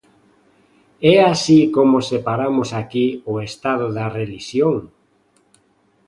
[1.13, 4.75] É así como separamos aquí o Estado da relixión?